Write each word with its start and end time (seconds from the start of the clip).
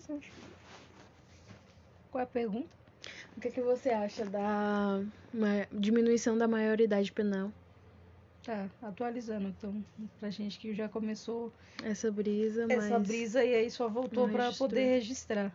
interessante. 0.00 0.32
Qual 2.10 2.20
é 2.20 2.24
a 2.24 2.26
pergunta? 2.26 2.68
O 3.36 3.40
que, 3.40 3.48
é 3.48 3.50
que 3.50 3.60
você 3.60 3.90
acha 3.90 4.24
da 4.26 5.00
diminuição 5.72 6.36
da 6.36 6.48
maioridade 6.48 7.12
penal? 7.12 7.52
Tá, 8.42 8.70
atualizando, 8.82 9.48
então, 9.48 9.84
pra 10.18 10.30
gente 10.30 10.58
que 10.58 10.74
já 10.74 10.88
começou 10.88 11.52
Essa 11.84 12.10
brisa, 12.10 12.66
mas... 12.66 12.84
essa 12.84 12.98
brisa 12.98 13.44
e 13.44 13.54
aí 13.54 13.70
só 13.70 13.88
voltou 13.88 14.28
para 14.28 14.50
poder 14.52 14.86
registrar. 14.86 15.54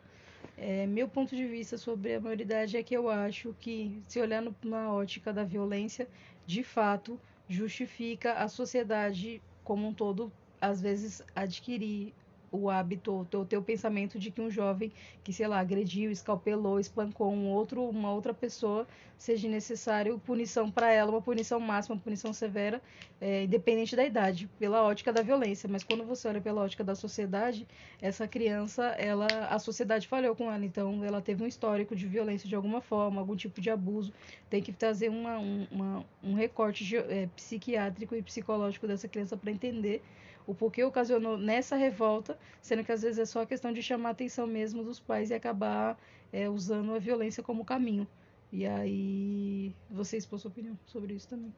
É, 0.58 0.86
meu 0.86 1.10
ponto 1.10 1.36
de 1.36 1.46
vista 1.48 1.78
sobre 1.78 2.14
a 2.16 2.22
maioridade 2.22 2.78
é 2.78 2.84
que 2.84 2.96
eu 2.96 3.10
acho 3.10 3.54
que, 3.56 4.02
se 4.08 4.22
olhar 4.22 4.42
no- 4.42 4.56
na 4.64 4.94
ótica 4.94 5.34
da 5.34 5.44
violência, 5.44 6.08
de 6.46 6.64
fato 6.64 7.20
justifica 7.50 8.34
a 8.34 8.48
sociedade 8.48 9.42
como 9.64 9.88
um 9.88 9.94
todo, 9.94 10.32
às 10.62 10.80
vezes, 10.82 11.22
adquirir 11.36 12.14
o 12.62 12.69
hábito, 12.69 13.28
o 13.31 13.62
pensamento 13.63 14.17
de 14.19 14.31
que 14.31 14.42
um 14.42 14.49
jovem 14.49 14.94
que, 15.24 15.33
sei 15.33 15.47
lá, 15.47 15.60
agrediu, 15.60 16.12
escalpelou, 16.12 16.80
espancou 16.80 17.31
um 17.34 17.47
outro, 17.49 17.88
uma 17.89 18.11
outra 18.13 18.34
pessoa, 18.34 18.88
seja 19.17 19.47
necessário 19.49 20.20
punição 20.20 20.71
para 20.71 20.91
ela, 20.91 21.11
uma 21.11 21.21
punição 21.21 21.59
máxima, 21.59 21.95
uma 21.95 22.02
punição 22.02 22.31
severa, 22.33 22.81
é, 23.20 23.44
independente 23.44 23.95
da 23.95 24.03
idade, 24.05 24.47
pela 24.57 24.83
ótica 24.83 25.11
da 25.13 25.21
violência. 25.21 25.67
Mas 25.70 25.83
quando 25.83 26.05
você 26.05 26.27
olha 26.27 26.41
pela 26.41 26.61
ótica 26.61 26.83
da 26.83 26.95
sociedade, 26.95 27.67
essa 28.02 28.27
criança, 28.27 28.83
ela, 28.97 29.45
a 29.47 29.59
sociedade 29.59 30.08
falhou 30.08 30.35
com 30.35 30.52
ela, 30.52 30.66
então 30.66 31.03
ela 31.03 31.22
teve 31.22 31.44
um 31.44 31.47
histórico 31.47 31.95
de 31.95 32.08
violência 32.08 32.47
de 32.47 32.55
alguma 32.55 32.81
forma, 32.81 33.19
algum 33.22 33.35
tipo 33.35 33.61
de 33.61 33.69
abuso. 33.69 34.13
Tem 34.49 34.61
que 34.61 34.73
trazer 34.73 35.09
uma, 35.09 35.38
um, 35.39 35.67
uma- 35.72 36.09
um 36.22 36.33
recorte 36.33 36.83
é, 36.97 37.27
psiquiátrico 37.27 38.16
e 38.16 38.23
psicológico 38.23 38.88
dessa 38.88 39.08
criança 39.08 39.38
para 39.38 39.52
entender 39.52 40.03
o 40.48 40.54
porquê 40.54 40.84
ocasionou 40.84 41.38
nessa 41.38 41.76
revolta, 41.76 42.38
sendo 42.62 42.84
que 42.84 42.91
às 42.91 43.02
vezes 43.02 43.20
é 43.20 43.26
só 43.26 43.41
a 43.41 43.45
questão 43.45 43.72
de 43.72 43.81
chamar 43.81 44.09
a 44.09 44.12
atenção 44.12 44.45
mesmo 44.45 44.84
dos 44.84 44.99
pais 44.99 45.30
e 45.30 45.34
acabar 45.34 45.98
é, 46.31 46.49
usando 46.49 46.94
a 46.94 46.99
violência 46.99 47.41
como 47.41 47.66
caminho. 47.66 48.08
E 48.52 48.66
aí 48.66 49.73
você 49.89 50.17
expôs 50.17 50.42
sua 50.42 50.52
opinião 50.52 50.78
sobre 50.86 51.14
isso 51.14 51.28
também. 51.28 51.53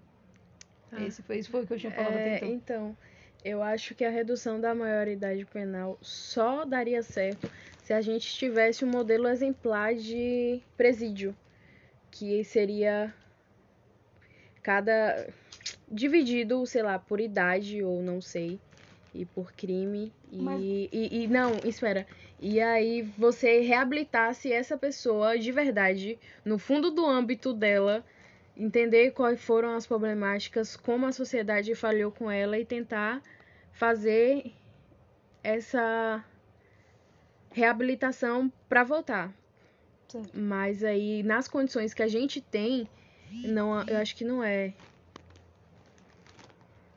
Tá. 0.90 1.02
Esse 1.02 1.22
foi, 1.22 1.38
isso 1.38 1.50
foi 1.50 1.64
o 1.64 1.68
que 1.68 1.74
eu 1.74 1.80
tinha 1.80 1.92
falado 1.92 2.14
até 2.14 2.34
É, 2.34 2.38
então. 2.38 2.50
então, 2.50 2.98
eu 3.44 3.62
acho 3.62 3.94
que 3.94 4.06
a 4.06 4.10
redução 4.10 4.60
da 4.60 4.74
maioridade 4.74 5.46
penal 5.46 5.98
só 6.02 6.66
daria 6.66 7.04
certo 7.04 7.50
se 7.84 7.94
a 7.94 8.02
gente 8.02 8.34
tivesse 8.34 8.84
um 8.84 8.90
modelo 8.90 9.28
exemplar 9.28 9.96
de 9.96 10.62
presídio, 10.76 11.36
que 12.12 12.44
seria 12.44 13.14
cada 14.62 15.28
dividido, 15.90 16.66
sei 16.66 16.84
lá, 16.84 17.00
por 17.00 17.22
idade 17.22 17.82
ou 17.82 18.02
não 18.02 18.20
sei, 18.20 18.60
e 19.18 19.26
por 19.26 19.52
crime 19.52 20.14
e, 20.32 20.42
Mas- 20.42 20.62
e, 20.64 21.24
e 21.24 21.28
não, 21.28 21.58
espera. 21.64 22.06
E 22.40 22.62
aí 22.62 23.02
você 23.18 23.62
reabilitasse 23.62 24.52
essa 24.52 24.78
pessoa 24.78 25.38
de 25.38 25.52
verdade 25.52 26.20
no 26.46 26.60
fundo 26.60 26.92
do 26.92 27.06
âmbito 27.06 27.54
dela 27.54 28.06
entender 28.56 29.12
quais 29.12 29.42
foram 29.42 29.76
as 29.76 29.88
problemáticas, 29.88 30.76
como 30.76 31.06
a 31.06 31.12
sociedade 31.12 31.74
falhou 31.76 32.12
com 32.12 32.30
ela 32.30 32.58
e 32.58 32.66
tentar 32.66 33.22
fazer 33.72 34.52
essa 35.44 36.24
reabilitação 37.52 38.52
para 38.70 38.84
voltar. 38.84 39.34
Sim. 40.10 40.24
Mas 40.34 40.84
aí, 40.84 41.24
nas 41.24 41.48
condições 41.48 41.94
que 41.94 42.04
a 42.04 42.08
gente 42.08 42.42
tem, 42.42 42.88
não, 43.44 43.82
eu 43.84 43.98
acho 43.98 44.16
que 44.16 44.24
não 44.24 44.44
é. 44.44 44.74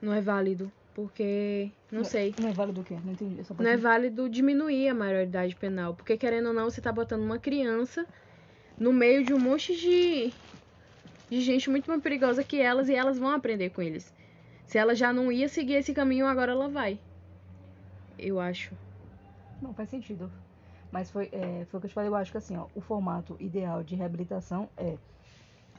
Não 0.00 0.14
é 0.14 0.20
válido. 0.20 0.72
Porque, 0.94 1.70
não 1.90 2.04
sei. 2.04 2.34
Não 2.40 2.48
é 2.48 2.52
válido 2.52 2.80
o 2.80 2.84
quê? 2.84 2.96
Não 3.04 3.12
entendi. 3.12 3.42
Não 3.58 3.70
é 3.70 3.76
válido 3.76 4.28
diminuir 4.28 4.88
a 4.88 4.94
maioridade 4.94 5.54
penal. 5.54 5.94
Porque, 5.94 6.16
querendo 6.16 6.48
ou 6.48 6.52
não, 6.52 6.68
você 6.68 6.80
tá 6.80 6.92
botando 6.92 7.22
uma 7.22 7.38
criança 7.38 8.06
no 8.78 8.92
meio 8.92 9.24
de 9.24 9.32
um 9.32 9.38
monte 9.38 9.76
de, 9.76 10.32
de 11.30 11.40
gente 11.40 11.70
muito 11.70 11.88
mais 11.88 12.02
perigosa 12.02 12.42
que 12.42 12.60
elas 12.60 12.88
e 12.88 12.94
elas 12.94 13.18
vão 13.18 13.30
aprender 13.30 13.70
com 13.70 13.82
eles. 13.82 14.12
Se 14.66 14.78
ela 14.78 14.94
já 14.94 15.12
não 15.12 15.30
ia 15.30 15.48
seguir 15.48 15.74
esse 15.74 15.92
caminho, 15.92 16.26
agora 16.26 16.52
ela 16.52 16.68
vai. 16.68 16.98
Eu 18.18 18.40
acho. 18.40 18.74
Não, 19.60 19.74
faz 19.74 19.88
sentido. 19.90 20.30
Mas 20.90 21.10
foi, 21.10 21.28
é, 21.32 21.64
foi 21.70 21.78
o 21.78 21.80
que 21.80 21.86
eu 21.86 21.90
te 21.90 21.94
falei, 21.94 22.08
eu 22.08 22.14
acho 22.14 22.32
que 22.32 22.38
assim, 22.38 22.56
ó, 22.56 22.66
o 22.74 22.80
formato 22.80 23.36
ideal 23.38 23.82
de 23.82 23.94
reabilitação 23.94 24.68
é. 24.76 24.96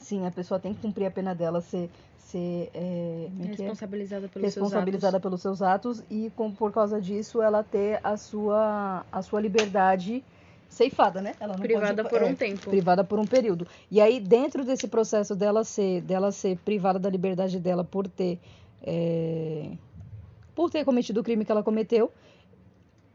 Sim, 0.02 0.26
a 0.26 0.32
pessoa 0.32 0.60
tem 0.60 0.74
que 0.74 0.82
cumprir 0.82 1.06
a 1.06 1.12
pena 1.12 1.34
dela 1.36 1.62
ser. 1.62 1.90
ser 2.18 2.72
é, 2.74 3.30
é 3.30 3.44
é? 3.44 3.48
Responsabilizada 3.48 4.28
pelos 4.28 4.46
responsabilizada 4.46 5.12
seus 5.12 5.22
pelos 5.22 5.42
seus 5.42 5.62
atos 5.62 6.04
e 6.10 6.32
com, 6.36 6.52
por 6.52 6.72
causa 6.72 7.00
disso 7.00 7.42
ela 7.42 7.64
ter 7.64 8.00
a 8.04 8.18
sua, 8.18 9.06
a 9.12 9.22
sua 9.22 9.40
liberdade 9.40 10.24
ceifada, 10.68 11.22
né? 11.22 11.34
Ela 11.40 11.54
não 11.54 11.62
Privada 11.62 12.04
pode, 12.04 12.10
por 12.10 12.22
é, 12.22 12.26
um 12.26 12.36
tempo. 12.36 12.70
privada 12.70 13.04
por 13.04 13.20
um 13.20 13.26
período. 13.26 13.68
E 13.92 14.02
aí 14.02 14.20
dentro 14.20 14.66
desse 14.66 14.88
processo 14.88 15.36
dela 15.36 15.64
ser, 15.64 16.02
dela 16.02 16.32
ser 16.32 16.58
privada 16.58 16.98
da 16.98 17.10
liberdade 17.10 17.60
dela 17.60 17.84
por 17.84 18.08
ter 18.08 18.40
é, 18.82 19.78
por 20.56 20.70
ter 20.70 20.84
cometido 20.84 21.22
o 21.22 21.24
crime 21.24 21.46
que 21.46 21.52
ela 21.52 21.64
cometeu, 21.64 22.12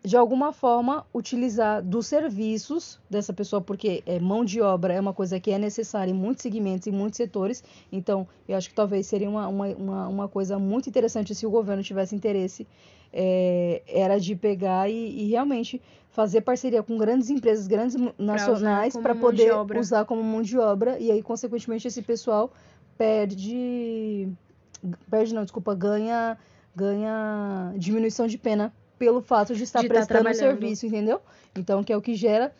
de 0.06 0.16
alguma 0.16 0.52
forma 0.52 1.04
utilizar 1.12 1.82
dos 1.82 2.06
serviços 2.06 3.00
dessa 3.10 3.32
pessoa, 3.32 3.60
porque 3.60 4.04
é, 4.06 4.20
mão 4.20 4.44
de 4.44 4.60
obra 4.60 4.94
é 4.94 5.00
uma 5.00 5.12
coisa 5.12 5.40
que 5.40 5.50
é 5.50 5.58
necessária 5.58 6.12
em 6.12 6.14
muitos 6.14 6.42
segmentos, 6.42 6.86
em 6.86 6.92
muitos 6.92 7.16
setores. 7.16 7.64
Então, 7.90 8.24
eu 8.46 8.56
acho 8.56 8.68
que 8.68 8.74
talvez 8.76 9.08
seria 9.08 9.28
uma, 9.28 9.48
uma, 9.48 10.06
uma, 10.06 10.28
coisa 10.28 10.60
muito 10.60 10.88
interessante 10.88 11.34
se 11.34 11.44
o 11.44 11.50
governo 11.50 11.82
tivesse 11.82 12.14
interesse, 12.14 12.68
é, 13.12 13.82
era 13.88 14.20
de 14.20 14.36
pegar 14.36 14.88
e, 14.88 15.24
e 15.24 15.28
realmente 15.28 15.82
fazer 16.10 16.42
parceria 16.42 16.84
com 16.84 16.96
grandes 16.96 17.28
empresas, 17.28 17.66
grandes 17.66 17.96
nacionais, 18.16 18.96
para 18.96 19.12
poder 19.12 19.52
usar 19.76 20.04
como 20.04 20.22
mão 20.22 20.40
de 20.40 20.56
obra, 20.56 21.00
e 21.00 21.10
aí, 21.10 21.20
consequentemente, 21.20 21.88
esse 21.88 22.00
pessoal 22.00 22.52
perde. 22.96 24.28
Perde, 25.10 25.34
não, 25.34 25.42
desculpa, 25.42 25.74
ganha, 25.74 26.38
ganha 26.76 27.74
diminuição 27.76 28.28
de 28.28 28.38
pena 28.38 28.72
pelo 28.98 29.20
fato 29.20 29.54
de 29.54 29.62
estar 29.64 29.80
De 29.82 29.88
tá 29.88 29.94
prestando 29.94 30.22
trabalhando. 30.22 30.38
serviço, 30.58 30.86
entendeu? 30.86 31.20
Então, 31.56 31.82
que 31.84 31.92
é 31.92 31.96
o 31.96 32.00
que 32.02 32.14
gera 32.14 32.52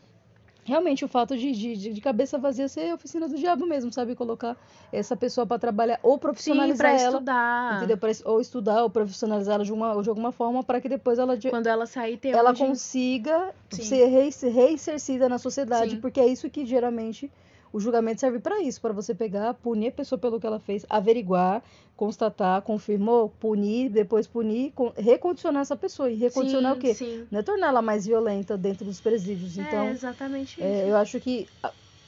realmente 0.65 1.05
o 1.05 1.09
fato 1.09 1.37
de, 1.37 1.53
de, 1.53 1.93
de- 1.93 2.01
cabeça 2.01 2.37
vazia 2.39 2.67
ser 2.67 2.91
a 2.91 2.95
oficina 2.97 3.29
do 3.29 3.37
diabo 3.37 3.65
mesmo, 3.67 3.93
sabe? 3.93 4.17
Colocar 4.17 4.57
essa 4.93 5.17
pessoa 5.17 5.47
para 5.47 5.61
trabalhar 5.61 6.01
ou 6.03 6.15
Sim, 6.15 6.19
profissionalizar 6.19 6.79
pra 6.93 7.01
ela, 7.01 7.13
estudar. 7.13 7.77
entendeu? 7.77 7.97
Pra, 7.97 8.11
ou 8.25 8.41
estudar 8.41 8.83
ou 8.83 8.91
profissionalizar 8.91 9.55
ela 9.55 9.65
de, 9.65 9.73
uma, 9.73 10.03
de 10.03 10.09
alguma 10.09 10.33
forma 10.33 10.65
para 10.65 10.81
que 10.81 10.89
depois 10.89 11.21
ela, 11.21 11.37
de- 11.37 11.51
Quando 11.51 11.69
ela 11.69 11.87
sair, 11.87 12.17
tem 12.17 12.33
ela 12.33 12.51
onde... 12.51 12.59
consiga 12.59 13.55
Sim. 13.71 13.83
ser 13.85 14.07
rei- 14.07 14.31
reinsercida 14.53 15.29
na 15.29 15.39
sociedade, 15.39 15.93
Sim. 15.93 16.01
porque 16.01 16.19
é 16.19 16.27
isso 16.27 16.51
que 16.51 16.67
geralmente 16.67 17.31
o 17.73 17.81
julgamento 17.81 18.21
serve 18.21 18.39
para 18.39 18.61
isso, 18.63 18.81
para 18.81 18.93
você 18.93 19.15
pegar, 19.15 19.55
punir 19.55 19.89
a 19.89 19.93
pessoa 19.93 20.19
pelo 20.19 20.41
que 20.41 20.47
ela 20.47 20.59
fez, 20.59 20.85
averiguar, 20.89 21.63
constatar, 21.97 22.63
confirmou, 22.63 23.29
punir, 23.41 23.91
depois 23.91 24.27
punir, 24.27 24.73
con- 24.73 24.93
recondicionar 24.97 25.63
essa 25.63 25.77
pessoa. 25.77 26.11
E 26.11 26.15
recondicionar 26.15 26.73
sim, 26.73 26.79
o 26.79 26.81
quê? 26.81 26.95
Sim. 26.95 27.27
Não 27.31 27.41
é 27.41 27.43
tornar 27.43 27.69
ela 27.69 27.83
mais 27.83 28.07
violenta 28.07 28.57
dentro 28.57 28.85
dos 28.85 29.01
presídios. 29.01 29.59
é 29.59 29.63
Então, 29.63 29.89
exatamente 29.89 30.61
é, 30.61 30.81
isso. 30.81 30.91
eu 30.91 30.97
acho 30.97 31.21
que 31.21 31.47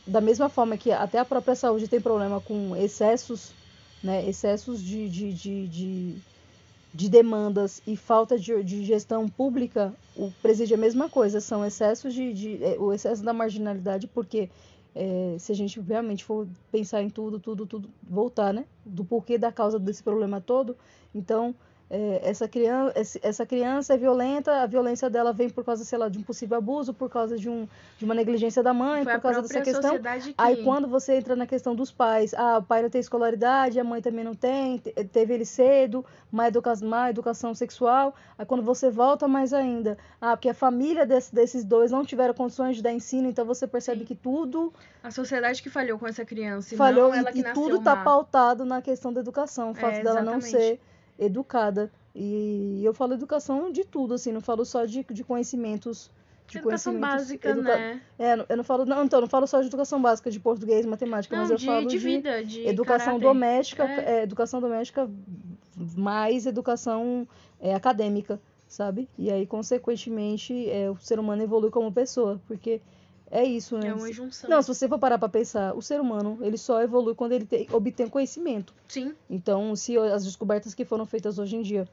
da 0.07 0.21
mesma 0.21 0.49
forma 0.49 0.77
que 0.77 0.91
até 0.91 1.19
a 1.19 1.25
própria 1.25 1.55
saúde 1.55 1.87
tem 1.89 2.01
problema 2.01 2.41
com 2.41 2.75
excessos, 2.77 3.53
né, 4.03 4.27
excessos 4.27 4.83
de, 4.83 5.09
de, 5.09 5.33
de, 5.35 5.69
de, 5.69 6.15
de 6.95 7.09
demandas 7.09 7.83
e 7.87 7.97
falta 7.97 8.39
de, 8.39 8.63
de 8.65 8.85
gestão 8.85 9.29
pública, 9.29 9.95
o 10.17 10.31
presídio 10.43 10.75
é 10.75 10.77
a 10.77 10.81
mesma 10.81 11.09
coisa, 11.09 11.41
são 11.41 11.65
excessos 11.65 12.15
de, 12.15 12.33
de 12.33 12.65
é, 12.65 12.77
o 12.79 12.93
excesso 12.93 13.23
da 13.23 13.33
marginalidade, 13.33 14.07
porque 14.09 14.49
é, 14.99 15.39
se 15.39 15.53
a 15.53 15.55
gente 15.55 15.81
realmente 15.81 16.25
for 16.25 16.49
pensar 16.73 17.01
em 17.01 17.09
tudo, 17.09 17.39
tudo, 17.39 17.65
tudo, 17.65 17.89
voltar, 18.03 18.53
né, 18.53 18.67
do 18.85 19.05
porquê 19.05 19.39
da 19.39 19.53
causa 19.53 19.79
desse 19.79 20.03
problema 20.03 20.41
todo, 20.41 20.77
então 21.15 21.55
essa, 22.23 22.47
criança, 22.47 23.19
essa 23.23 23.47
criança 23.47 23.95
é 23.95 23.97
violenta, 23.97 24.63
a 24.63 24.67
violência 24.67 25.09
dela 25.09 25.33
vem 25.33 25.49
por 25.49 25.65
causa, 25.65 25.85
sei 25.85 25.99
lá, 25.99 26.09
de 26.09 26.19
um 26.19 26.23
possível 26.23 26.59
abuso, 26.59 26.93
por 26.93 27.09
causa 27.09 27.37
de, 27.39 27.49
um, 27.49 27.67
de 27.99 28.05
uma 28.05 28.15
negligência 28.15 28.63
da 28.63 28.75
mãe, 28.75 29.05
Foi 29.05 29.15
por 29.15 29.23
causa 29.23 29.41
dessa 29.43 29.61
questão. 29.63 29.99
que... 29.99 30.35
Aí 30.37 30.63
quando 30.65 30.87
você 30.87 31.15
entra 31.15 31.35
na 31.35 31.47
questão 31.47 31.75
dos 31.75 31.91
pais, 31.91 32.35
ah, 32.35 32.59
o 32.59 32.63
pai 32.63 32.83
não 32.83 32.91
tem 32.91 33.01
escolaridade, 33.01 33.81
a 33.81 33.85
mãe 33.85 34.03
também 34.03 34.23
não 34.25 34.35
tem, 34.35 34.79
te- 34.79 34.93
teve 35.05 35.33
ele 35.33 35.45
cedo, 35.47 36.05
má, 36.31 36.49
educa 36.49 36.75
má 36.83 37.09
educação 37.09 37.55
sexual. 37.55 38.15
Aí 38.37 38.45
quando 38.45 38.63
você 38.63 38.91
volta 38.91 39.27
mais 39.27 39.55
ainda, 39.55 39.97
ah, 40.21 40.37
porque 40.37 40.51
a 40.51 40.55
família 40.55 41.07
desse- 41.07 41.35
desses 41.35 41.65
dois 41.65 41.91
não 41.91 42.05
tiveram 42.05 42.35
condições 42.35 42.77
de 42.77 42.83
dar 42.83 42.93
ensino, 42.93 43.29
então 43.29 43.47
você 43.47 43.67
percebe 43.67 44.01
Sim. 44.01 44.05
que 44.07 44.15
tudo 44.15 44.73
A 45.03 45.11
sociedade 45.11 45.63
que 45.63 45.71
falhou 45.71 45.99
com 45.99 46.07
essa 46.07 46.25
criança, 46.25 46.77
falhou 46.77 47.15
e, 47.15 47.25
que 47.33 47.41
e 47.41 47.53
tudo 47.55 47.81
tá 47.81 47.97
má. 47.97 48.05
pautado 48.05 48.65
na 48.65 48.83
questão 48.83 49.13
da 49.13 49.21
educação, 49.21 49.71
o 49.71 49.75
fato 49.75 49.95
É, 49.97 50.03
dela 50.03 50.21
não 50.21 50.41
ser 50.41 50.79
educada. 51.19 51.91
E 52.15 52.81
eu 52.85 52.93
falo 52.95 53.15
educação 53.15 53.71
de 53.71 53.85
tudo, 53.85 54.15
assim, 54.15 54.33
não 54.33 54.41
falo 54.41 54.65
só 54.65 54.85
de, 54.85 55.05
de 55.11 55.25
conhecimentos. 55.25 56.11
De 56.47 56.57
Educação 56.59 56.95
conhecimentos 56.95 57.25
básica, 57.27 57.49
educa- 57.51 57.77
né? 57.77 58.01
É, 58.19 58.33
eu 58.49 58.57
não 58.57 58.65
falo, 58.65 58.87
não, 58.87 59.05
então, 59.05 59.21
não 59.21 59.29
falo 59.29 59.47
só 59.47 59.61
de 59.61 59.67
educação 59.67 60.01
básica, 60.01 60.31
de 60.31 60.41
português, 60.41 60.87
matemática, 60.87 61.37
Não, 61.37 61.43
mas 61.43 61.51
eu 61.51 61.59
de, 61.59 61.67
falo 61.67 61.83
de 61.87 61.99
de 61.99 61.99
vida, 61.99 62.43
de 62.43 62.67
educação 62.67 63.07
caráter. 63.19 63.21
doméstica, 63.23 63.85
É. 63.85 64.21
é, 64.21 64.23
educação 64.23 64.59
doméstica 64.59 65.11
mais 65.97 66.47
educação 66.47 67.29
é, 67.61 67.75
acadêmica, 67.75 68.41
sabe? 68.67 69.09
E 69.19 69.31
aí, 69.31 69.47
consequentemente, 69.47 70.69
é, 70.71 70.91
o 70.91 70.97
ser 70.97 71.19
humano 71.19 71.43
evolui 71.43 71.71
como 71.71 71.93
pessoa, 71.93 72.41
porque 72.47 72.81
é 73.31 73.45
isso, 73.45 73.77
né? 73.79 73.89
É 73.89 73.95
uma 73.95 74.13
junção. 74.13 74.49
Não, 74.49 74.63
se 74.63 74.69
você 74.69 74.89
for 74.89 74.99
parar 74.99 75.19
pra 75.19 75.29
pensar, 75.29 75.75
o 75.75 75.83
ser 75.83 76.01
humano, 76.01 76.39
ele 76.41 76.57
só 76.59 76.81
evolui 76.83 77.15
quando 77.15 77.33
ele 77.33 77.47
obtém 77.73 78.09
conhecimento. 78.09 78.73
Sim. 78.89 79.15
Então, 79.29 79.75
se 79.77 79.97
as 79.99 80.25
descobertas 80.25 80.75
que 80.75 80.85
foram 80.85 81.05
feitas 81.07 81.39
hoje 81.39 81.57
em 81.57 81.63
dia, 81.63 81.89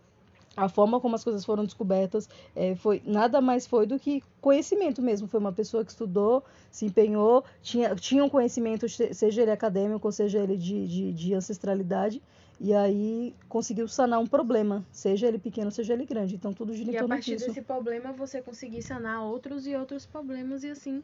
a 0.58 0.70
forma 0.70 1.02
como 1.02 1.16
as 1.16 1.24
coisas 1.24 1.44
foram 1.44 1.66
descobertas, 1.66 2.30
é, 2.56 2.76
foi 2.76 3.02
nada 3.06 3.42
mais 3.42 3.68
foi 3.68 3.86
do 3.86 4.00
que 4.00 4.24
conhecimento 4.40 5.02
mesmo. 5.02 5.28
Foi 5.28 5.40
uma 5.40 5.52
pessoa 5.52 5.84
que 5.84 5.92
estudou, 5.92 6.44
se 6.72 6.86
empenhou, 6.86 7.44
tinha, 7.62 7.94
tinha 7.96 8.24
um 8.24 8.30
conhecimento, 8.30 8.88
se- 8.88 9.14
seja 9.14 9.42
ele 9.42 9.52
acadêmico 9.52 10.10
seja 10.14 10.40
ele 10.40 10.56
de, 10.56 10.88
de, 10.88 11.12
de 11.14 11.34
ancestralidade, 11.34 12.22
e 12.58 12.74
aí 12.74 13.36
conseguiu 13.50 13.86
sanar 13.86 14.18
um 14.22 14.26
problema, 14.26 14.86
seja 14.90 15.28
ele 15.28 15.38
pequeno, 15.38 15.70
seja 15.70 15.92
ele 15.92 16.06
grande. 16.06 16.36
Então, 16.36 16.54
tudo 16.54 16.74
gira 16.74 16.90
em 16.90 16.94
E 16.94 16.98
a 16.98 17.06
partir 17.06 17.32
disso. 17.36 17.48
desse 17.48 17.62
problema 17.62 18.14
você 18.14 18.42
conseguir 18.42 18.82
sanar 18.82 19.24
outros 19.26 19.68
e 19.68 19.76
outros 19.76 20.06
problemas 20.06 20.64
e 20.64 20.70
assim 20.70 21.04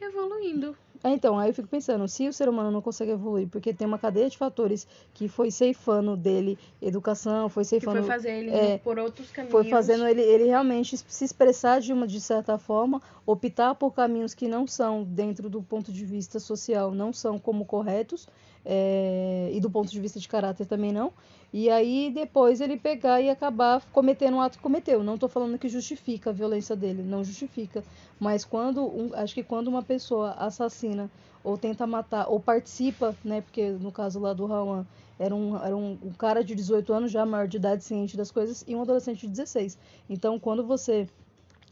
evoluindo. 0.00 0.76
É, 1.02 1.10
então, 1.10 1.38
aí 1.38 1.50
eu 1.50 1.54
fico 1.54 1.68
pensando, 1.68 2.08
se 2.08 2.28
o 2.28 2.32
ser 2.32 2.48
humano 2.48 2.72
não 2.72 2.82
consegue 2.82 3.12
evoluir, 3.12 3.46
porque 3.48 3.72
tem 3.72 3.86
uma 3.86 3.98
cadeia 3.98 4.28
de 4.28 4.36
fatores 4.36 4.86
que 5.14 5.28
foi 5.28 5.50
ceifando 5.50 6.16
dele 6.16 6.58
educação, 6.82 7.48
foi 7.48 7.62
Que 7.62 7.68
ceifando 7.68 7.98
foi 8.00 8.08
fazer 8.08 8.30
ele 8.30 8.50
é, 8.50 8.78
por 8.78 8.98
outros 8.98 9.30
caminhos. 9.30 9.52
foi 9.52 9.64
fazendo 9.64 10.06
ele, 10.08 10.22
ele 10.22 10.44
realmente 10.44 10.96
se 10.96 11.24
expressar 11.24 11.80
de 11.80 11.92
uma 11.92 12.06
de 12.06 12.20
certa 12.20 12.58
forma, 12.58 13.00
optar 13.24 13.76
por 13.76 13.92
caminhos 13.92 14.34
que 14.34 14.48
não 14.48 14.66
são 14.66 15.04
dentro 15.04 15.48
do 15.48 15.62
ponto 15.62 15.92
de 15.92 16.04
vista 16.04 16.40
social, 16.40 16.90
não 16.90 17.12
são 17.12 17.38
como 17.38 17.64
corretos 17.64 18.26
é, 18.70 19.50
e 19.50 19.58
do 19.60 19.70
ponto 19.70 19.90
de 19.90 19.98
vista 19.98 20.20
de 20.20 20.28
caráter 20.28 20.66
também 20.66 20.92
não. 20.92 21.10
E 21.50 21.70
aí 21.70 22.12
depois 22.14 22.60
ele 22.60 22.76
pegar 22.76 23.22
e 23.22 23.30
acabar 23.30 23.82
cometendo 23.90 24.34
um 24.34 24.40
ato 24.42 24.58
que 24.58 24.62
cometeu. 24.62 25.02
Não 25.02 25.14
estou 25.14 25.28
falando 25.28 25.58
que 25.58 25.70
justifica 25.70 26.28
a 26.28 26.32
violência 26.34 26.76
dele, 26.76 27.02
não 27.02 27.24
justifica. 27.24 27.82
Mas 28.20 28.44
quando 28.44 28.84
um, 28.84 29.10
acho 29.14 29.34
que 29.34 29.42
quando 29.42 29.68
uma 29.68 29.82
pessoa 29.82 30.32
assassina 30.32 31.10
ou 31.42 31.56
tenta 31.56 31.86
matar 31.86 32.28
ou 32.28 32.38
participa, 32.38 33.16
né? 33.24 33.40
Porque 33.40 33.70
no 33.70 33.90
caso 33.90 34.20
lá 34.20 34.34
do 34.34 34.44
Rawan 34.44 34.84
era 35.18 35.34
um, 35.34 35.56
era 35.56 35.74
um, 35.74 35.98
um 36.02 36.12
cara 36.12 36.44
de 36.44 36.54
18 36.54 36.92
anos 36.92 37.10
já 37.10 37.24
maior 37.24 37.48
de 37.48 37.56
idade, 37.56 37.82
ciente 37.82 38.18
das 38.18 38.30
coisas, 38.30 38.62
e 38.68 38.76
um 38.76 38.82
adolescente 38.82 39.22
de 39.22 39.28
16. 39.28 39.78
Então, 40.10 40.38
quando 40.38 40.64
você 40.64 41.08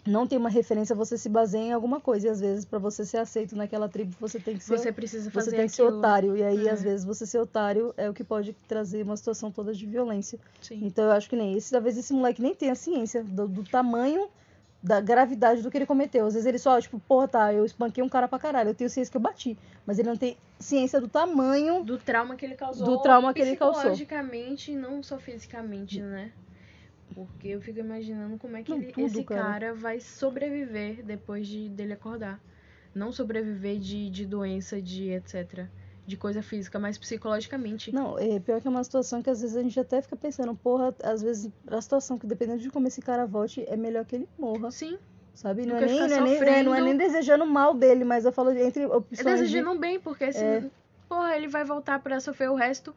não 0.06 0.26
tem 0.26 0.38
uma 0.38 0.49
referência, 0.49 0.94
você 0.94 1.19
se 1.19 1.29
baseia 1.29 1.62
em 1.64 1.73
alguma 1.73 2.00
coisa. 2.00 2.26
E 2.29 2.31
às 2.31 2.41
vezes, 2.41 2.64
para 2.64 2.79
você 2.79 3.05
ser 3.05 3.19
aceito 3.19 3.56
naquela 3.56 3.88
tribo, 3.88 4.14
você 4.20 4.38
tem 4.38 4.56
que 4.56 4.64
ser, 4.64 4.79
Você 4.79 4.93
precisa 4.93 5.25
você 5.25 5.31
fazer 5.31 5.50
tem 5.56 5.67
que 5.67 5.73
ser 5.73 5.82
aquilo. 5.82 5.99
otário. 5.99 6.37
E 6.37 6.43
aí, 6.43 6.69
É. 6.69 6.70
às 6.70 6.82
vezes, 6.82 7.05
você 7.05 7.26
ser 7.26 7.38
otário 7.38 7.93
é 7.97 8.08
o 8.08 8.14
que 8.14 8.25
pode 8.25 8.53
trazer 8.69 9.03
uma 9.03 9.17
situação 9.17 9.50
toda 9.50 9.73
de 9.75 9.85
violência. 9.87 10.38
Sim. 10.61 10.81
Então, 10.82 11.05
eu 11.06 11.12
acho 11.12 11.29
que 11.29 11.37
nem 11.37 11.56
esse, 11.56 11.70
talvez 11.70 11.97
esse 11.99 12.12
moleque 12.12 12.41
nem 12.41 12.55
tenha 12.55 12.75
ciência 12.75 13.23
do, 13.25 13.49
do 13.49 13.64
tamanho 13.64 14.29
da 14.82 15.00
gravidade 15.00 15.62
do 15.62 15.70
que 15.70 15.79
ele 15.79 15.87
cometeu. 15.87 16.26
Às 16.26 16.35
vezes 16.35 16.47
ele 16.47 16.58
só, 16.58 16.81
tipo, 16.81 17.00
porra, 17.00 17.26
tá, 17.26 17.53
eu 17.53 17.64
espanquei 17.64 18.05
um 18.05 18.08
cara 18.08 18.29
pra 18.29 18.38
caralho, 18.38 18.70
eu 18.70 18.75
tenho 18.75 18.88
ciência 18.88 19.11
que 19.11 19.17
eu 19.17 19.20
bati. 19.20 19.58
Mas 19.85 19.99
ele 19.99 20.08
não 20.08 20.17
tem 20.17 20.37
ciência 20.61 21.00
do 21.00 21.08
tamanho 21.08 21.82
Do 21.82 21.99
trauma 21.99 22.37
que 22.37 22.44
ele 22.44 22.55
causou. 22.55 22.87
Do 22.87 23.03
trauma 23.03 23.35
que 23.35 23.41
ele 23.41 23.56
causou. 23.56 23.81
Psicologicamente 23.81 24.70
e 24.70 24.76
não 24.76 25.03
só 25.03 25.19
fisicamente, 25.19 26.00
né? 26.00 26.31
Porque 27.14 27.49
eu 27.49 27.61
fico 27.61 27.79
imaginando 27.79 28.38
como 28.38 28.56
é 28.56 28.62
que 28.62 28.70
Não, 28.70 28.79
ele- 28.79 28.93
tudo, 28.93 29.06
esse 29.06 29.25
cara. 29.25 29.43
cara. 29.43 29.75
vai 29.75 30.00
sobreviver 30.00 31.03
depois 31.05 31.47
de 31.47 31.69
dele 31.69 31.93
acordar. 31.94 32.41
Não 32.94 33.12
sobreviver 33.12 33.79
de, 33.79 34.11
de 34.11 34.26
doença, 34.26 34.81
de 34.81 35.11
etc. 35.11 35.67
De 36.06 36.17
coisa 36.17 36.43
física, 36.43 36.79
mas 36.79 36.97
psicologicamente. 36.97 37.93
Não, 37.94 38.19
é 38.19 38.38
pior 38.38 38.61
que 38.61 38.67
é 38.69 38.70
uma 38.70 38.85
situação 38.85 39.23
que 39.23 39.29
às 39.31 39.41
vezes 39.41 39.56
a 39.56 39.62
gente 39.62 39.79
até 39.79 40.00
fica 40.00 40.17
pensando, 40.17 40.55
porra, 40.55 40.94
às 41.03 41.20
vezes 41.23 41.50
a 41.67 41.81
situação 41.81 42.19
que 42.19 42.26
dependendo 42.26 42.61
de 42.61 42.70
como 42.70 42.87
esse 42.87 43.00
cara 43.00 43.26
volte, 43.26 43.64
é 43.69 43.76
melhor 43.76 44.05
que 44.05 44.17
ele 44.17 44.29
morra, 44.38 44.70
Sim, 44.70 44.99
sabe? 45.35 45.67
Não 45.67 45.76
é, 45.76 45.85
nem, 45.85 45.99
não, 45.99 46.17
é 46.17 46.20
nem, 46.20 46.37
é, 46.37 46.62
não 46.62 46.75
é 46.75 46.81
nem 46.81 46.97
desejando 46.97 47.44
o 47.44 47.49
mal 47.49 47.75
dele, 47.75 48.05
mas 48.05 48.25
eu 48.25 48.32
falo 48.32 48.50
entre 48.53 48.85
é 48.85 48.87
opções 48.87 49.19
de... 49.19 49.25
desejando 49.47 49.79
bem, 49.79 49.99
porque 50.00 50.32
se. 50.32 50.44
É. 50.44 50.64
Porra, 51.08 51.37
ele 51.37 51.49
vai 51.49 51.64
voltar 51.64 51.99
pra 52.00 52.19
sofrer 52.20 52.50
o 52.50 52.55
resto 52.55 52.94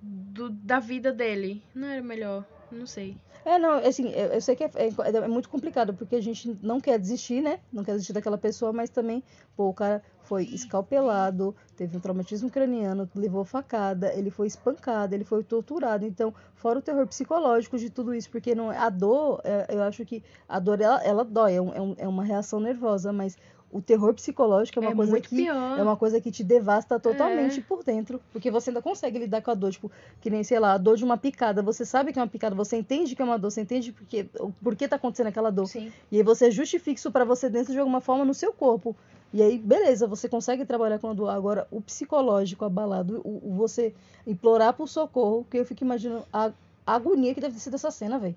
do, 0.00 0.50
da 0.50 0.78
vida 0.78 1.12
dele. 1.12 1.62
Não 1.74 1.88
era 1.88 2.02
melhor? 2.02 2.44
Não 2.70 2.86
sei. 2.86 3.16
É, 3.50 3.58
não, 3.58 3.72
assim, 3.78 4.08
eu, 4.10 4.28
eu 4.34 4.40
sei 4.40 4.54
que 4.54 4.62
é, 4.64 4.70
é- 4.76 5.16
é 5.16 5.28
muito 5.28 5.48
complicado, 5.48 5.92
porque 5.94 6.14
a 6.14 6.20
gente 6.20 6.56
não 6.62 6.80
quer 6.80 6.98
desistir, 7.00 7.40
né? 7.42 7.58
Não 7.72 7.82
quer 7.82 7.92
desistir 7.92 8.12
daquela 8.12 8.38
pessoa, 8.38 8.72
mas 8.72 8.90
também, 8.90 9.24
pô, 9.56 9.68
o 9.68 9.74
cara 9.74 10.00
foi 10.22 10.44
escalpelado, 10.44 11.54
teve 11.76 11.96
um 11.96 12.00
traumatismo 12.00 12.48
craniano, 12.48 13.10
levou 13.14 13.44
facada, 13.44 14.12
ele 14.14 14.30
foi 14.30 14.46
espancado, 14.46 15.14
ele 15.16 15.24
foi 15.24 15.42
torturado. 15.42 16.04
Então, 16.06 16.32
fora 16.54 16.78
o 16.78 16.82
terror 16.82 17.06
psicológico 17.08 17.76
de 17.76 17.90
tudo 17.90 18.14
isso, 18.14 18.30
porque 18.30 18.54
não, 18.54 18.70
a 18.70 18.88
dor, 18.88 19.40
é, 19.42 19.66
eu 19.68 19.82
acho 19.82 20.04
que 20.04 20.22
a 20.48 20.60
dor, 20.60 20.80
ela, 20.80 21.02
ela 21.02 21.24
dói, 21.24 21.54
é, 21.56 21.60
um- 21.60 21.72
é 21.74 22.04
é 22.04 22.08
uma 22.08 22.22
reação 22.24 22.60
nervosa, 22.60 23.12
mas 23.12 23.36
o 23.72 23.80
terror 23.80 24.12
psicológico 24.14 24.78
é 24.78 24.82
uma 24.82 24.90
é 24.90 24.94
coisa 24.94 25.20
que 25.20 25.36
pior. 25.36 25.78
é 25.78 25.82
uma 25.82 25.96
coisa 25.96 26.20
que 26.20 26.30
te 26.30 26.42
devasta 26.42 26.98
totalmente 26.98 27.60
É. 27.60 27.62
por 27.62 27.84
dentro. 27.84 28.20
Porque 28.32 28.50
você 28.50 28.70
ainda 28.70 28.82
consegue 28.82 29.18
lidar 29.18 29.42
com 29.42 29.50
a 29.50 29.54
dor, 29.54 29.70
tipo, 29.70 29.90
que 30.20 30.28
nem, 30.28 30.42
sei 30.42 30.58
lá, 30.58 30.72
a 30.72 30.78
dor 30.78 30.96
de 30.96 31.04
uma 31.04 31.16
picada. 31.16 31.62
Você 31.62 31.84
sabe 31.84 32.12
que 32.12 32.18
é 32.18 32.22
uma 32.22 32.28
picada, 32.28 32.54
você 32.54 32.76
entende 32.76 33.14
que 33.14 33.22
é 33.22 33.24
uma 33.24 33.38
dor, 33.38 33.50
você 33.50 33.60
entende 33.60 33.92
porque, 33.92 34.26
o 34.40 34.50
porquê 34.62 34.88
tá 34.88 34.96
acontecendo 34.96 35.28
aquela 35.28 35.50
dor. 35.50 35.66
Sim. 35.66 35.92
E 36.10 36.16
aí 36.16 36.22
você 36.22 36.50
justifica 36.50 36.98
isso 36.98 37.10
pra 37.12 37.24
você 37.24 37.48
dentro 37.48 37.72
de 37.72 37.78
alguma 37.78 38.00
forma 38.00 38.24
no 38.24 38.34
seu 38.34 38.52
corpo. 38.52 38.96
E 39.32 39.40
aí, 39.40 39.56
beleza, 39.58 40.08
você 40.08 40.28
consegue 40.28 40.64
trabalhar 40.64 40.98
com 40.98 41.08
a 41.08 41.12
dor. 41.12 41.28
Agora, 41.28 41.66
o 41.70 41.80
psicológico 41.80 42.64
abalado, 42.64 43.20
o, 43.24 43.50
o 43.50 43.54
você 43.54 43.94
implorar 44.26 44.72
por 44.72 44.88
socorro, 44.88 45.46
que 45.48 45.56
eu 45.56 45.64
fico 45.64 45.84
imaginando 45.84 46.24
a, 46.32 46.50
a 46.84 46.94
agonia 46.94 47.32
que 47.32 47.40
deve 47.40 47.54
ter 47.54 47.60
sido 47.60 47.74
essa 47.74 47.92
cena, 47.92 48.18
velho. 48.18 48.34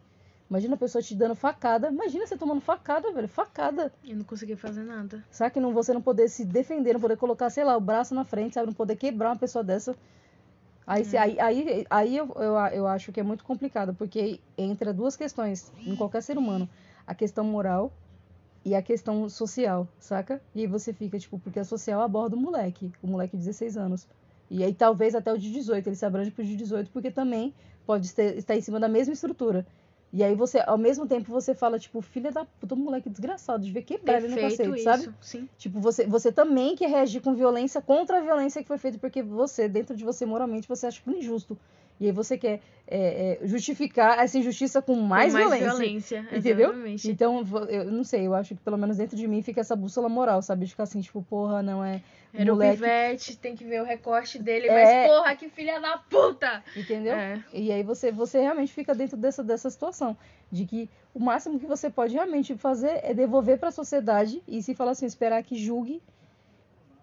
Imagina 0.54 0.76
a 0.76 0.78
pessoa 0.78 1.02
te 1.02 1.16
dando 1.16 1.34
facada. 1.34 1.88
Imagina 1.90 2.28
você 2.28 2.38
tomando 2.38 2.62
facada, 2.62 3.12
velho. 3.12 3.28
Facada. 3.28 3.92
Eu 4.08 4.16
não 4.18 4.24
consegui 4.24 4.56
fazer 4.56 4.84
nada. 4.84 5.24
Sabe 5.32 5.50
que 5.52 5.60
não, 5.60 5.74
você 5.74 5.92
não 5.92 6.02
poder 6.02 6.30
se 6.30 6.46
defender, 6.46 6.94
não 6.94 7.00
poder 7.02 7.18
colocar, 7.18 7.50
sei 7.50 7.64
lá, 7.64 7.76
o 7.76 7.82
braço 7.82 8.14
na 8.14 8.24
frente, 8.24 8.54
sabe? 8.54 8.68
Não 8.68 8.74
poder 8.74 8.96
quebrar 8.96 9.30
uma 9.32 9.36
pessoa 9.36 9.64
dessa. 9.64 9.96
Aí, 10.86 11.04
se- 11.06 11.18
aí, 11.18 11.40
aí, 11.40 11.86
aí 11.90 12.16
eu, 12.18 12.32
eu, 12.36 12.54
eu 12.72 12.88
acho 12.88 13.12
que 13.12 13.20
é 13.20 13.24
muito 13.24 13.44
complicado, 13.44 13.96
porque 13.96 14.40
entra 14.56 14.94
duas 14.94 15.16
questões 15.16 15.72
em 15.88 15.96
qualquer 15.96 16.22
ser 16.22 16.38
humano. 16.38 16.70
A 17.08 17.16
questão 17.16 17.44
moral 17.44 17.92
e 18.64 18.76
a 18.76 18.82
questão 18.84 19.28
social, 19.30 19.88
saca? 20.00 20.40
E 20.54 20.60
aí 20.62 20.68
você 20.68 20.94
fica, 20.94 21.18
tipo, 21.18 21.40
porque 21.40 21.60
a 21.60 21.64
social 21.66 22.00
aborda 22.00 22.36
o 22.36 22.40
moleque, 22.40 22.92
o 23.02 23.08
moleque 23.08 23.36
de 23.36 23.44
16 23.44 23.76
anos. 23.76 24.08
E 24.52 24.64
aí 24.64 24.72
talvez 24.74 25.16
até 25.16 25.34
o 25.34 25.38
de 25.38 25.52
18, 25.52 25.88
ele 25.90 25.96
se 25.96 26.06
abrange 26.06 26.30
pro 26.30 26.44
de 26.46 26.56
18, 26.56 26.92
porque 26.92 27.10
também 27.10 27.56
pode 27.88 28.06
estar 28.06 28.56
em 28.56 28.62
cima 28.62 28.80
da 28.80 28.88
mesma 28.88 29.14
estrutura. 29.16 29.66
E 30.14 30.24
aí 30.24 30.36
você, 30.36 30.62
ao 30.68 30.78
mesmo 30.78 31.08
tempo, 31.08 31.32
você 31.32 31.56
fala, 31.56 31.80
tipo, 31.80 32.00
filha 32.00 32.32
da 32.32 32.46
puta, 32.46 32.76
moleque 32.76 33.10
desgraçado, 33.10 33.64
devia 33.66 33.82
quebrar 33.82 34.20
ele 34.20 34.28
no 34.28 34.40
cacete, 34.40 34.70
isso, 34.76 34.84
sabe? 34.84 35.10
sim. 35.20 35.50
Tipo, 35.58 35.80
você, 35.80 36.06
você 36.06 36.32
também 36.32 36.76
quer 36.76 36.88
reagir 36.88 37.20
com 37.20 37.34
violência 37.34 37.82
contra 37.82 38.20
a 38.20 38.22
violência 38.22 38.62
que 38.62 38.68
foi 38.68 38.78
feita, 38.78 39.00
porque 39.00 39.24
você, 39.24 39.68
dentro 39.68 39.96
de 39.96 40.04
você, 40.04 40.24
moralmente, 40.24 40.68
você 40.68 40.86
acha 40.86 41.02
injusto. 41.08 41.58
E 42.00 42.06
aí 42.06 42.12
você 42.12 42.38
quer 42.38 42.60
é, 42.88 43.40
é, 43.42 43.48
justificar 43.48 44.20
essa 44.20 44.38
injustiça 44.38 44.84
com 44.84 44.96
mais, 44.96 45.34
Com 45.34 45.40
mais 45.40 45.50
violência. 45.50 45.70
violência. 45.70 46.28
Entendeu? 46.38 46.70
Exatamente. 46.70 47.10
Então, 47.12 47.44
eu 47.70 47.86
não 47.86 48.04
sei, 48.04 48.28
eu 48.28 48.36
acho 48.36 48.54
que 48.54 48.62
pelo 48.62 48.78
menos 48.78 48.98
dentro 48.98 49.18
de 49.18 49.28
mim 49.28 49.42
fica 49.42 49.62
essa 49.62 49.76
bússola 49.76 50.10
moral, 50.10 50.44
sabe? 50.44 50.66
De 50.66 50.72
ficar 50.72 50.84
assim, 50.84 51.02
tipo, 51.02 51.24
porra, 51.24 51.64
não 51.64 51.84
é. 51.84 52.02
Era 52.34 52.52
moleque, 52.52 52.72
o 52.74 52.76
pivete, 52.78 53.38
tem 53.38 53.56
que 53.56 53.64
ver 53.64 53.82
o 53.82 53.86
recorte 53.86 54.40
dele, 54.42 54.68
É. 54.68 54.74
mas 55.08 55.12
porra, 55.12 55.36
que 55.36 55.50
filha 55.50 55.80
da 55.80 55.98
puta! 55.98 56.64
Entendeu? 56.76 57.14
É. 57.16 57.40
E 57.54 57.72
aí 57.72 57.84
você, 57.84 58.12
você 58.12 58.40
realmente 58.42 58.74
fica 58.74 58.96
dentro 58.96 59.16
dessa, 59.16 59.44
dessa 59.44 59.70
situação. 59.70 60.18
De 60.52 60.66
que 60.66 60.90
o 61.14 61.20
máximo 61.20 61.60
que 61.60 61.66
você 61.68 61.90
pode 61.90 62.14
realmente 62.16 62.56
fazer 62.56 63.00
é 63.04 63.14
devolver 63.14 63.60
para 63.60 63.70
a 63.70 63.72
sociedade 63.72 64.42
e 64.48 64.62
se 64.64 64.74
falar 64.74 64.92
assim, 64.92 65.06
esperar 65.06 65.44
que 65.44 65.56
julgue, 65.56 66.02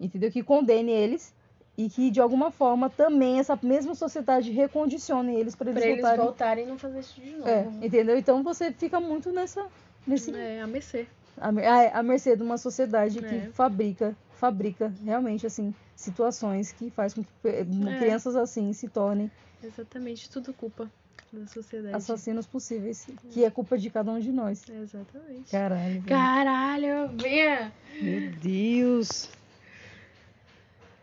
entendeu? 0.00 0.30
Que 0.30 0.42
condene 0.42 0.90
eles 0.92 1.34
e 1.78 1.88
que 1.88 2.10
de 2.10 2.20
alguma 2.20 2.50
forma 2.50 2.90
também 2.90 3.38
essa 3.38 3.58
mesma 3.62 3.94
sociedade 3.94 4.50
recondicione 4.50 5.34
eles 5.37 5.54
para 5.54 5.70
eles 5.70 5.80
Pra 5.82 5.90
eles 5.90 6.00
voltarem. 6.02 6.25
voltarem 6.26 6.64
e 6.64 6.68
não 6.68 6.78
fazer 6.78 7.00
isso 7.00 7.20
de 7.20 7.30
novo. 7.30 7.49
É, 7.49 7.66
entendeu? 7.82 8.16
Então 8.18 8.42
você 8.42 8.72
fica 8.72 8.99
muito 9.00 9.30
nessa 9.32 9.64
nesse 10.06 10.34
É, 10.34 10.60
a 10.60 10.66
mercê. 10.66 11.06
a, 11.38 11.49
a, 11.49 11.99
a 12.00 12.02
mercê 12.02 12.37
de 12.37 12.42
uma 12.42 12.58
sociedade 12.58 13.20
que 13.20 13.34
É. 13.34 13.49
fabrica 13.52 14.16
fabrica 14.40 14.90
realmente 15.04 15.47
assim 15.47 15.75
situações 15.94 16.73
que 16.73 16.88
faz 16.90 17.12
com 17.12 17.23
que 17.23 17.30
É. 17.44 17.99
crianças 17.99 18.35
assim 18.35 18.73
se 18.73 18.88
tornem 18.88 19.30
Exatamente, 19.62 20.30
tudo 20.30 20.54
culpa 20.54 20.90
da 21.30 21.47
sociedade. 21.47 21.94
assassinos 21.94 22.47
possíveis, 22.47 23.06
que 23.30 23.44
é 23.44 23.50
culpa 23.50 23.76
de 23.76 23.90
cada 23.90 24.11
um 24.11 24.18
de 24.18 24.32
nós. 24.32 24.66
Exatamente. 24.68 25.50
Caralho. 25.50 26.02
Caralho, 26.04 27.09
venha! 27.18 27.70
Meu 28.00 28.30
Deus. 28.42 29.28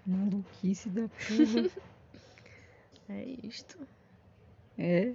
Maluquice 0.06 0.90
da 0.90 1.04
porra. 1.08 1.70
É 3.10 3.24
isto. 3.42 3.78
é. 4.78 5.14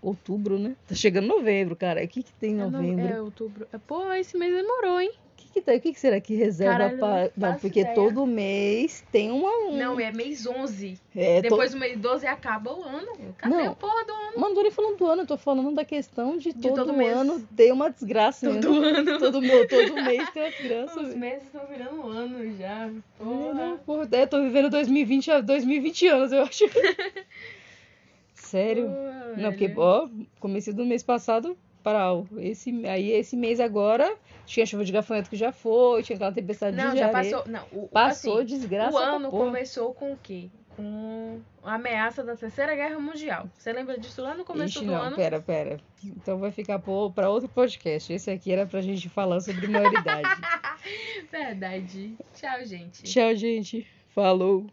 Outubro, 0.00 0.58
né? 0.58 0.76
Tá 0.88 0.94
chegando 0.94 1.26
novembro, 1.28 1.76
cara. 1.76 2.02
O 2.02 2.08
que 2.08 2.22
que 2.22 2.32
tem 2.34 2.52
em 2.52 2.60
É 2.60 2.64
no- 2.64 2.70
novembro? 2.70 3.04
É 3.06 3.20
outubro. 3.20 3.66
É, 3.70 3.76
Pô, 3.76 4.10
esse 4.14 4.36
mês 4.38 4.54
demorou, 4.54 4.98
hein? 5.00 5.12
O 5.54 5.56
que 5.56 5.60
tá, 5.62 5.72
o 5.72 5.80
que, 5.80 5.92
que 5.92 6.00
será 6.00 6.20
que 6.20 6.34
reserva 6.34 6.72
Caralho, 6.96 6.98
para. 6.98 7.30
não 7.36 7.54
porque 7.60 7.80
ideia. 7.82 7.94
todo 7.94 8.26
mês 8.26 9.04
tem 9.12 9.30
uma. 9.30 9.48
Um... 9.68 9.76
Não, 9.76 10.00
é 10.00 10.10
mês 10.10 10.44
11. 10.44 10.98
é, 11.14 11.36
to- 11.36 11.42
Depois 11.42 11.70
do 11.70 11.78
mês 11.78 11.96
12 11.96 12.26
acaba 12.26 12.72
o 12.76 12.82
ano. 12.82 13.12
Cadê 13.38 13.54
Não. 13.54 13.70
a 13.70 13.74
porra 13.76 14.04
do 14.04 14.12
ano? 14.12 14.32
Não 14.36 14.52
tô 14.52 14.62
nem 14.62 14.70
falando 14.72 14.96
do 14.96 15.06
ano, 15.06 15.22
eu 15.22 15.26
tô 15.28 15.36
falando 15.36 15.72
da 15.72 15.84
questão 15.84 16.36
de, 16.36 16.52
De 16.52 16.60
todo, 16.60 16.74
todo 16.86 16.92
mês. 16.92 17.16
ano 17.16 17.40
ter 17.56 17.70
uma 17.72 17.88
desgraça. 17.88 18.50
Todo 18.60 18.80
mesmo. 18.80 18.84
ano. 18.84 19.18
Todo, 19.20 19.40
meu, 19.40 19.68
todo 19.68 19.94
mês 19.94 20.28
tem 20.30 20.42
uma 20.42 20.50
desgraça. 20.50 21.00
Os 21.00 21.06
velho. 21.08 21.20
meses 21.20 21.44
estão 21.44 21.66
virando 21.66 22.08
ano 22.08 22.56
já. 22.58 22.86
Não, 22.88 23.02
Porra. 23.20 23.76
porra, 23.86 24.08
é, 24.10 24.26
tô 24.26 24.42
vivendo 24.42 24.68
2020 24.70 25.30
há 25.30 25.40
2020 25.40 26.06
anos, 26.08 26.32
eu 26.32 26.42
acho. 26.42 26.64
Sério? 28.34 28.86
Porra, 28.88 29.34
Não, 29.36 29.50
porque, 29.50 29.72
ó, 29.76 30.08
comecei 30.40 30.72
do 30.72 30.84
mês 30.84 31.02
passado 31.04 31.56
para 31.84 32.08
esse 32.38 32.86
aí 32.86 33.12
esse 33.12 33.36
mês 33.36 33.60
agora 33.60 34.16
tinha 34.46 34.64
chuva 34.64 34.84
de 34.84 34.90
gafanhoto 34.90 35.28
que 35.28 35.36
já 35.36 35.52
foi, 35.52 36.02
tinha 36.02 36.16
aquela 36.16 36.32
tempestade 36.32 36.76
Não, 36.76 36.92
de 36.92 36.98
já 36.98 37.08
areia. 37.08 37.36
passou. 37.36 37.52
Não, 37.52 37.64
o, 37.72 37.88
Passou 37.88 38.38
assim, 38.38 38.46
desgraça 38.46 38.92
O 38.92 38.98
ano 38.98 39.30
começou 39.30 39.92
com 39.94 40.12
o 40.12 40.16
quê? 40.16 40.48
Com 40.74 41.40
a 41.62 41.74
ameaça 41.74 42.24
da 42.24 42.34
Terceira 42.34 42.74
Guerra 42.74 42.98
Mundial. 42.98 43.48
Você 43.56 43.72
lembra 43.72 43.96
disso 43.98 44.20
lá 44.22 44.34
no 44.34 44.44
começo 44.44 44.78
Ixi, 44.78 44.86
do 44.86 44.90
não, 44.92 45.02
ano? 45.02 45.14
pera, 45.16 45.40
pera. 45.40 45.78
Então 46.02 46.38
vai 46.38 46.50
ficar 46.50 46.80
para 46.80 47.30
outro 47.30 47.48
podcast. 47.48 48.12
Esse 48.12 48.30
aqui 48.30 48.50
era 48.50 48.66
pra 48.66 48.80
gente 48.80 49.08
falar 49.08 49.40
sobre 49.40 49.68
maioridade. 49.68 50.28
Verdade. 51.30 52.16
Tchau, 52.34 52.64
gente. 52.64 53.04
Tchau, 53.04 53.36
gente. 53.36 53.86
Falou. 54.08 54.66